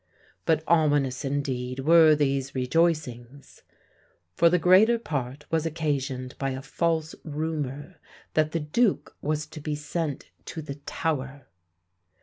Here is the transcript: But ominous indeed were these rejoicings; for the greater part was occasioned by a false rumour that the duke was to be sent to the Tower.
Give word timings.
But 0.47 0.63
ominous 0.67 1.23
indeed 1.23 1.81
were 1.81 2.15
these 2.15 2.55
rejoicings; 2.55 3.61
for 4.33 4.49
the 4.49 4.57
greater 4.57 4.97
part 4.97 5.45
was 5.51 5.63
occasioned 5.67 6.35
by 6.39 6.49
a 6.53 6.61
false 6.63 7.13
rumour 7.23 7.99
that 8.33 8.51
the 8.51 8.59
duke 8.61 9.15
was 9.21 9.45
to 9.45 9.61
be 9.61 9.75
sent 9.75 10.31
to 10.45 10.63
the 10.63 10.79
Tower. 10.87 11.45